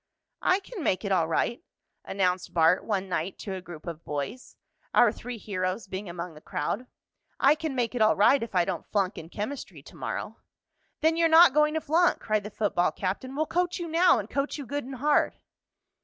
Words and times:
"I 0.41 0.61
can 0.61 0.83
make 0.83 1.05
it 1.05 1.11
all 1.11 1.27
right," 1.27 1.61
announced 2.03 2.55
Bart 2.55 2.83
one 2.83 3.07
night 3.07 3.37
to 3.37 3.53
a 3.53 3.61
group 3.61 3.85
of 3.85 4.03
boys, 4.03 4.55
our 4.95 5.11
three 5.11 5.37
heroes 5.37 5.85
being 5.85 6.09
among 6.09 6.33
the 6.33 6.41
crowd. 6.41 6.87
"I 7.39 7.53
can 7.53 7.75
make 7.75 7.93
it 7.93 8.01
all 8.01 8.15
right 8.15 8.41
if 8.41 8.55
I 8.55 8.65
don't 8.65 8.87
flunk 8.91 9.19
in 9.19 9.29
chemistry 9.29 9.83
to 9.83 9.95
morrow." 9.95 10.37
"Then 11.01 11.17
you're 11.17 11.29
not 11.29 11.53
going 11.53 11.75
to 11.75 11.81
flunk!" 11.81 12.17
cried 12.19 12.43
the 12.43 12.49
football 12.49 12.91
captain. 12.91 13.35
"We'll 13.35 13.45
coach 13.45 13.77
you 13.77 13.87
now, 13.87 14.17
and 14.17 14.27
coach 14.27 14.57
you 14.57 14.65
good 14.65 14.85
and 14.85 14.95
hard." 14.95 15.35